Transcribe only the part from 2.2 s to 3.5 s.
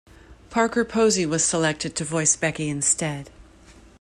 Becky instead.